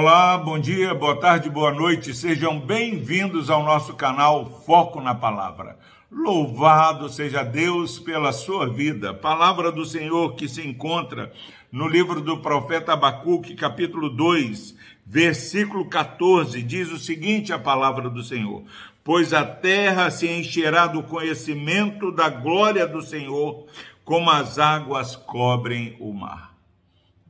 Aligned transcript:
Olá, 0.00 0.38
bom 0.38 0.58
dia, 0.58 0.94
boa 0.94 1.14
tarde, 1.14 1.50
boa 1.50 1.70
noite. 1.70 2.14
Sejam 2.14 2.58
bem-vindos 2.58 3.50
ao 3.50 3.62
nosso 3.62 3.92
canal 3.92 4.62
Foco 4.64 4.98
na 4.98 5.14
Palavra. 5.14 5.78
Louvado 6.10 7.06
seja 7.10 7.42
Deus 7.42 7.98
pela 7.98 8.32
sua 8.32 8.66
vida. 8.66 9.12
Palavra 9.12 9.70
do 9.70 9.84
Senhor 9.84 10.36
que 10.36 10.48
se 10.48 10.66
encontra 10.66 11.30
no 11.70 11.86
livro 11.86 12.22
do 12.22 12.38
profeta 12.38 12.94
Abacuque, 12.94 13.54
capítulo 13.54 14.08
2, 14.08 14.74
versículo 15.04 15.86
14, 15.86 16.62
diz 16.62 16.90
o 16.90 16.98
seguinte: 16.98 17.52
a 17.52 17.58
palavra 17.58 18.08
do 18.08 18.22
Senhor: 18.22 18.64
Pois 19.04 19.34
a 19.34 19.44
terra 19.44 20.10
se 20.10 20.26
encherá 20.26 20.86
do 20.86 21.02
conhecimento 21.02 22.10
da 22.10 22.30
glória 22.30 22.86
do 22.86 23.02
Senhor, 23.02 23.66
como 24.02 24.30
as 24.30 24.58
águas 24.58 25.14
cobrem 25.14 25.94
o 26.00 26.10
mar. 26.10 26.50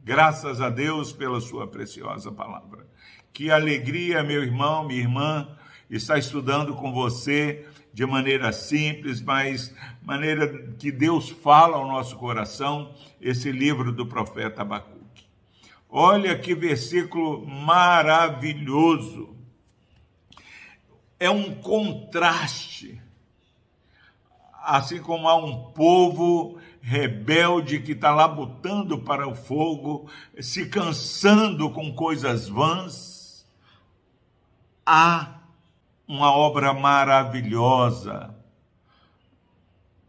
Graças 0.02 0.60
a 0.60 0.70
Deus 0.70 1.12
pela 1.12 1.40
sua 1.40 1.66
preciosa 1.66 2.32
palavra. 2.32 2.86
Que 3.32 3.50
alegria, 3.50 4.22
meu 4.22 4.42
irmão, 4.42 4.86
minha 4.86 5.00
irmã, 5.00 5.56
estar 5.90 6.18
estudando 6.18 6.74
com 6.74 6.92
você 6.92 7.66
de 7.92 8.06
maneira 8.06 8.50
simples, 8.50 9.20
mas 9.20 9.74
maneira 10.02 10.72
que 10.78 10.90
Deus 10.90 11.28
fala 11.28 11.76
ao 11.76 11.86
nosso 11.86 12.16
coração, 12.16 12.94
esse 13.20 13.52
livro 13.52 13.92
do 13.92 14.06
profeta 14.06 14.62
Abacuque. 14.62 15.26
Olha 15.88 16.38
que 16.38 16.54
versículo 16.54 17.46
maravilhoso. 17.46 19.36
É 21.18 21.28
um 21.28 21.54
contraste. 21.56 23.02
Assim 24.62 25.00
como 25.00 25.28
há 25.28 25.36
um 25.36 25.72
povo 25.72 26.58
rebelde 26.80 27.80
que 27.80 27.92
está 27.92 28.12
lá 28.14 28.26
botando 28.28 28.98
para 28.98 29.28
o 29.28 29.34
fogo, 29.34 30.10
se 30.40 30.68
cansando 30.68 31.70
com 31.70 31.94
coisas 31.94 32.48
vãs, 32.48 33.46
há 34.84 35.40
uma 36.06 36.32
obra 36.32 36.72
maravilhosa 36.72 38.34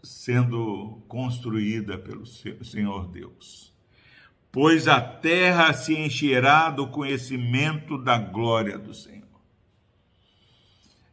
sendo 0.03 1.01
construída 1.07 1.97
pelo 1.97 2.25
Senhor 2.25 3.07
Deus. 3.07 3.71
Pois 4.51 4.87
a 4.87 4.99
terra 4.99 5.71
se 5.73 5.97
encherá 5.97 6.69
do 6.69 6.87
conhecimento 6.87 7.97
da 7.97 8.17
glória 8.17 8.77
do 8.77 8.93
Senhor. 8.93 9.21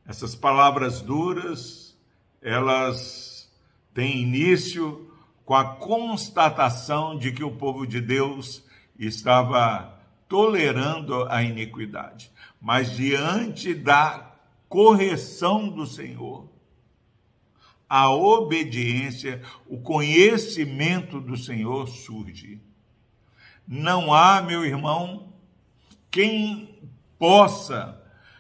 Essas 0.07 0.35
palavras 0.35 1.01
duras, 1.01 1.88
elas 2.43 3.51
têm 3.95 4.23
início 4.23 5.11
com 5.45 5.55
a 5.55 5.65
constatação 5.65 7.19
de 7.19 7.33
que 7.33 7.43
o 7.43 7.51
povo 7.51 7.87
de 7.87 8.01
Deus 8.01 8.63
estava 8.99 9.99
tolerando 10.29 11.25
a 11.31 11.43
iniquidade. 11.43 12.31
Mas 12.61 12.95
diante 12.95 13.75
da 13.75 14.35
correção 14.69 15.69
do 15.69 15.87
Senhor, 15.87 16.49
a 17.89 18.11
obediência, 18.11 19.41
o 19.67 19.79
conhecimento 19.79 21.21
do 21.21 21.37
Senhor 21.37 21.89
surge. 21.89 22.61
Não 23.67 24.13
há, 24.13 24.43
meu 24.43 24.65
irmão, 24.65 25.33
quem 26.11 26.79
possa 27.19 27.99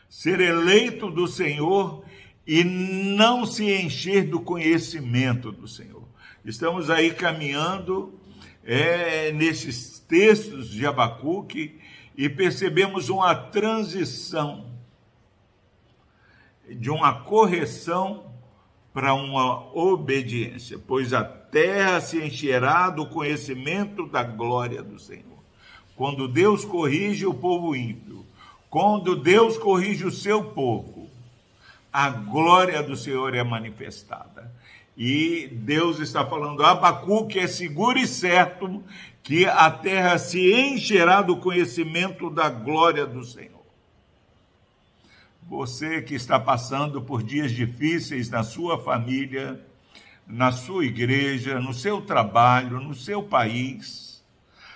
ser 0.08 0.40
eleito 0.40 1.10
do 1.10 1.27
Senhor 1.27 2.05
e 2.48 2.64
não 2.64 3.44
se 3.44 3.70
encher 3.70 4.27
do 4.27 4.41
conhecimento 4.41 5.52
do 5.52 5.68
Senhor. 5.68 6.02
Estamos 6.42 6.88
aí 6.88 7.12
caminhando 7.12 8.18
é, 8.64 9.30
nesses 9.32 9.98
textos 9.98 10.70
de 10.70 10.86
Abacuque 10.86 11.78
e 12.16 12.27
percebemos 12.27 13.11
uma 13.11 13.34
transição 13.34 14.64
de 16.67 16.89
uma 16.89 17.20
correção 17.20 18.33
para 18.94 19.12
uma 19.12 19.70
obediência, 19.77 20.78
pois 20.78 21.12
a 21.12 21.23
terra 21.23 22.00
se 22.00 22.18
encherá 22.24 22.89
do 22.89 23.05
conhecimento 23.06 24.06
da 24.06 24.23
glória 24.23 24.83
do 24.83 24.98
Senhor. 24.98 25.39
Quando 25.94 26.27
Deus 26.27 26.64
corrige 26.64 27.27
o 27.27 27.34
povo 27.34 27.77
ímpio, 27.77 28.24
quando 28.70 29.14
Deus 29.17 29.58
corrige 29.58 30.06
o 30.06 30.11
seu 30.11 30.42
povo, 30.42 30.98
a 31.92 32.10
glória 32.10 32.82
do 32.82 32.96
Senhor 32.96 33.34
é 33.34 33.42
manifestada. 33.42 34.52
E 34.96 35.48
Deus 35.52 36.00
está 36.00 36.26
falando, 36.26 36.64
Abacuque 36.64 37.38
é 37.38 37.46
seguro 37.46 37.98
e 37.98 38.06
certo 38.06 38.82
que 39.22 39.46
a 39.46 39.70
terra 39.70 40.18
se 40.18 40.52
encherá 40.52 41.22
do 41.22 41.36
conhecimento 41.36 42.28
da 42.30 42.48
glória 42.48 43.06
do 43.06 43.22
Senhor. 43.22 43.58
Você 45.48 46.02
que 46.02 46.14
está 46.14 46.38
passando 46.38 47.00
por 47.00 47.22
dias 47.22 47.52
difíceis 47.52 48.28
na 48.28 48.42
sua 48.42 48.82
família, 48.82 49.64
na 50.26 50.52
sua 50.52 50.84
igreja, 50.84 51.60
no 51.60 51.72
seu 51.72 52.02
trabalho, 52.02 52.80
no 52.80 52.94
seu 52.94 53.22
país, 53.22 54.22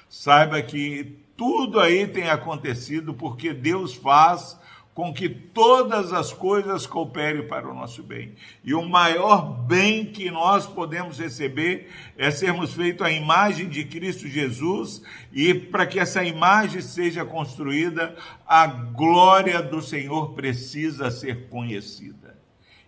saiba 0.09 0.63
que 0.63 1.19
tudo 1.37 1.81
aí 1.81 2.07
tem 2.07 2.31
acontecido 2.31 3.13
porque 3.13 3.53
Deus 3.53 3.95
faz 3.95 4.59
com 4.95 5.13
que 5.13 5.29
todas 5.29 6.13
as 6.13 6.33
coisas 6.33 6.87
cooperem 6.87 7.49
para 7.49 7.69
o 7.69 7.75
nosso 7.75 8.03
bem. 8.03 8.35
E 8.63 8.75
o 8.75 8.87
maior 8.87 9.41
bem 9.43 10.05
que 10.05 10.31
nós 10.31 10.67
podemos 10.67 11.19
receber 11.19 11.91
é 12.17 12.31
sermos 12.31 12.75
feitos 12.75 13.07
à 13.07 13.11
imagem 13.11 13.69
de 13.69 13.85
Cristo 13.85 14.29
Jesus, 14.29 15.03
e 15.33 15.55
para 15.55 15.87
que 15.87 15.99
essa 15.99 16.23
imagem 16.23 16.83
seja 16.83 17.25
construída, 17.25 18.15
a 18.47 18.67
glória 18.67 19.63
do 19.63 19.81
Senhor 19.81 20.35
precisa 20.35 21.11
ser 21.11 21.49
conhecida. 21.49 22.39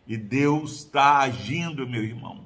E 0.07 0.19
Deus 0.19 0.81
está 0.81 1.21
agindo, 1.21 1.89
meu 1.89 2.05
irmão, 2.05 2.45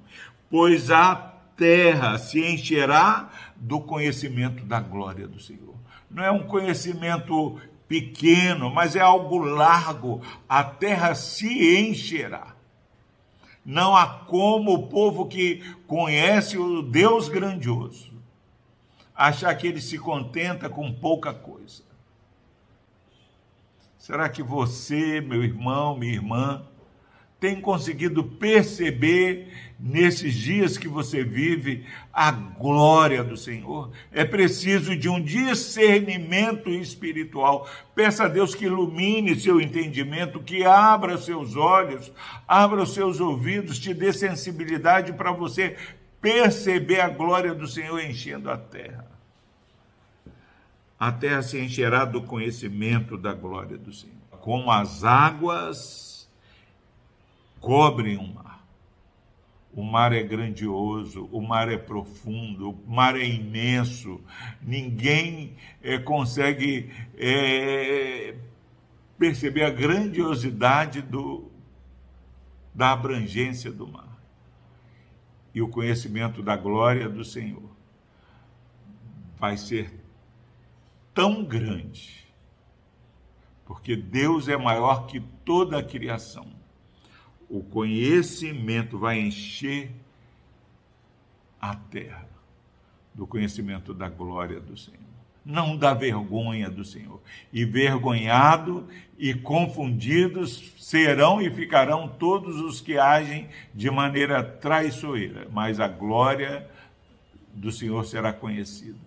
pois 0.49 0.93
a 0.93 1.17
terra 1.57 2.17
se 2.17 2.41
encherá 2.41 3.29
do 3.57 3.81
conhecimento 3.81 4.65
da 4.65 4.79
glória 4.79 5.27
do 5.27 5.41
Senhor. 5.41 5.75
Não 6.09 6.23
é 6.23 6.31
um 6.31 6.45
conhecimento 6.45 7.61
pequeno, 7.89 8.71
mas 8.71 8.95
é 8.95 9.01
algo 9.01 9.39
largo. 9.39 10.21
A 10.49 10.63
terra 10.63 11.15
se 11.15 11.81
encherá. 11.81 12.55
Não 13.65 13.97
há 13.97 14.07
como 14.07 14.75
o 14.75 14.87
povo 14.89 15.27
que 15.27 15.63
conhece 15.87 16.57
o 16.57 16.83
Deus 16.83 17.29
grandioso 17.29 18.09
achar 19.19 19.53
que 19.57 19.67
ele 19.67 19.81
se 19.81 19.99
contenta 19.99 20.71
com 20.71 20.93
pouca 20.93 21.35
coisa. 21.35 21.83
Será 23.99 24.29
que 24.29 24.45
você, 24.45 25.21
meu 25.21 25.43
irmão, 25.43 25.99
minha 25.99 26.13
irmã, 26.13 26.65
tem 27.41 27.61
conseguido 27.61 28.25
perceber 28.25 29.49
nesses 29.79 30.35
dias 30.35 30.77
que 30.77 30.89
você 30.89 31.23
vive 31.23 31.87
a 32.13 32.33
glória 32.33 33.23
do 33.23 33.37
Senhor. 33.37 33.93
É 34.11 34.25
preciso 34.25 34.97
de 34.97 35.09
um 35.09 35.23
discernimento 35.23 36.69
espiritual. 36.69 37.69
Peça 37.95 38.25
a 38.25 38.29
Deus 38.29 38.57
que 38.57 38.65
ilumine 38.65 39.39
seu 39.39 39.61
entendimento, 39.61 40.41
que 40.41 40.65
abra 40.65 41.17
seus 41.17 41.55
olhos, 41.55 42.13
abra 42.47 42.83
os 42.83 42.93
seus 42.93 43.21
ouvidos, 43.21 43.79
te 43.79 43.95
dê 43.95 44.13
sensibilidade 44.13 45.13
para 45.13 45.31
você 45.31 45.77
perceber 46.21 47.01
a 47.01 47.09
glória 47.09 47.55
do 47.55 47.69
Senhor 47.69 48.01
enchendo 48.01 48.51
a 48.51 48.57
terra. 48.57 49.07
A 50.99 51.13
terra 51.13 51.43
se 51.43 51.57
encherá 51.61 52.05
do 52.05 52.23
conhecimento 52.23 53.17
da 53.17 53.33
glória 53.33 53.79
do 53.79 53.93
Senhor, 53.93 54.17
como 54.41 54.73
as 54.73 55.05
águas 55.05 56.18
cobrem 57.61 58.17
o 58.17 58.27
mar. 58.27 58.67
O 59.73 59.83
mar 59.83 60.13
é 60.13 60.23
grandioso, 60.23 61.29
o 61.31 61.41
mar 61.41 61.71
é 61.71 61.77
profundo, 61.77 62.71
o 62.71 62.91
mar 62.91 63.17
é 63.17 63.25
imenso. 63.25 64.21
Ninguém 64.61 65.57
é, 65.83 65.99
consegue 65.99 66.91
é, 67.17 68.35
perceber 69.19 69.65
a 69.65 69.71
grandiosidade 69.71 71.03
do, 71.03 71.51
da 72.75 72.93
abrangência 72.93 73.71
do 73.71 73.87
mar 73.87 74.09
e 75.55 75.63
o 75.63 75.69
conhecimento 75.69 76.43
da 76.43 76.57
glória 76.57 77.09
do 77.09 77.25
Senhor 77.25 77.69
vai 79.39 79.57
ser 79.57 79.93
tão 81.15 81.45
grande, 81.45 82.27
porque 83.65 83.97
Deus 83.97 84.49
é 84.49 84.57
maior 84.57 85.07
que 85.07 85.21
toda 85.45 85.79
a 85.79 85.83
criação 85.83 86.47
o 87.49 87.63
conhecimento 87.63 88.99
vai 88.99 89.21
encher 89.21 89.91
a 91.61 91.75
terra 91.75 92.29
do 93.15 93.27
conhecimento 93.27 93.93
da 93.93 94.09
glória 94.09 94.61
do 94.61 94.77
Senhor. 94.77 94.99
Não 95.45 95.77
da 95.77 95.95
vergonha 95.95 96.69
do 96.69 96.85
Senhor. 96.85 97.21
E 97.53 97.65
vergonhado 97.65 98.87
e 99.19 99.33
confundidos 99.33 100.75
serão 100.79 101.41
e 101.41 101.51
ficarão 101.51 102.07
todos 102.07 102.61
os 102.61 102.81
que 102.81 102.99
agem 102.99 103.49
de 103.75 103.91
maneira 103.91 104.43
traiçoeira, 104.43 105.49
mas 105.51 105.81
a 105.81 105.89
glória 105.89 106.69
do 107.55 107.73
Senhor 107.73 108.05
será 108.05 108.33
conhecida. 108.33 108.99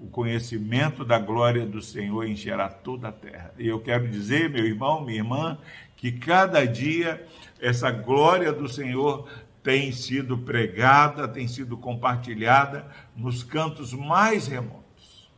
O 0.00 0.06
conhecimento 0.06 1.04
da 1.04 1.18
glória 1.18 1.66
do 1.66 1.82
Senhor 1.82 2.26
encherá 2.26 2.70
toda 2.70 3.08
a 3.08 3.12
terra. 3.12 3.52
E 3.58 3.68
eu 3.68 3.78
quero 3.80 4.08
dizer, 4.08 4.48
meu 4.48 4.64
irmão, 4.64 5.04
minha 5.04 5.18
irmã, 5.18 5.58
que 5.94 6.10
cada 6.10 6.64
dia 6.66 7.26
essa 7.60 7.90
glória 7.90 8.50
do 8.50 8.66
Senhor 8.66 9.28
tem 9.62 9.92
sido 9.92 10.38
pregada, 10.38 11.28
tem 11.28 11.46
sido 11.46 11.76
compartilhada 11.76 12.86
nos 13.14 13.42
cantos 13.42 13.92
mais 13.92 14.46
remotos. 14.46 15.30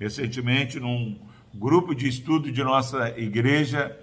Recentemente, 0.00 0.80
num 0.80 1.20
grupo 1.54 1.94
de 1.94 2.08
estudo 2.08 2.50
de 2.50 2.64
nossa 2.64 3.10
igreja, 3.18 3.94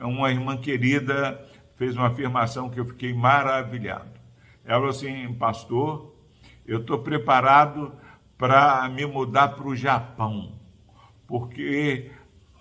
uma 0.00 0.32
irmã 0.32 0.56
querida 0.56 1.40
fez 1.76 1.94
uma 1.96 2.08
afirmação 2.08 2.68
que 2.68 2.80
eu 2.80 2.86
fiquei 2.86 3.14
maravilhado. 3.14 4.10
Ela 4.64 4.78
falou 4.78 4.90
assim, 4.90 5.32
pastor, 5.34 6.12
eu 6.66 6.80
estou 6.80 6.98
preparado 6.98 7.92
para 8.36 8.88
me 8.88 9.06
mudar 9.06 9.48
para 9.48 9.66
o 9.66 9.76
Japão, 9.76 10.52
porque 11.26 12.10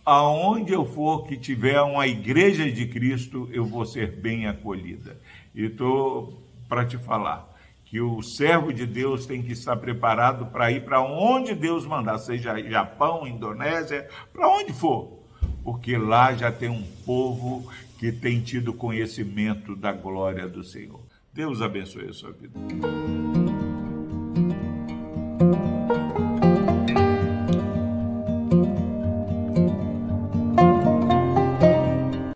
aonde 0.05 0.73
eu 0.73 0.85
for 0.85 1.25
que 1.25 1.37
tiver 1.37 1.81
uma 1.81 2.07
igreja 2.07 2.69
de 2.71 2.85
Cristo, 2.87 3.49
eu 3.51 3.65
vou 3.65 3.85
ser 3.85 4.11
bem 4.11 4.47
acolhida. 4.47 5.17
E 5.55 5.65
estou 5.65 6.41
para 6.67 6.85
te 6.85 6.97
falar 6.97 7.51
que 7.85 8.01
o 8.01 8.23
servo 8.23 8.73
de 8.73 8.87
Deus 8.87 9.25
tem 9.27 9.43
que 9.43 9.51
estar 9.51 9.75
preparado 9.75 10.47
para 10.47 10.71
ir 10.71 10.83
para 10.83 11.01
onde 11.01 11.53
Deus 11.53 11.85
mandar, 11.85 12.17
seja 12.17 12.59
Japão, 12.67 13.27
Indonésia, 13.27 14.09
para 14.31 14.49
onde 14.49 14.73
for, 14.73 15.19
porque 15.63 15.95
lá 15.95 16.33
já 16.33 16.51
tem 16.51 16.69
um 16.69 16.83
povo 17.05 17.71
que 17.99 18.11
tem 18.11 18.41
tido 18.41 18.73
conhecimento 18.73 19.75
da 19.75 19.91
glória 19.91 20.47
do 20.47 20.63
Senhor. 20.63 21.01
Deus 21.31 21.61
abençoe 21.61 22.09
a 22.09 22.13
sua 22.13 22.31
vida. 22.31 22.59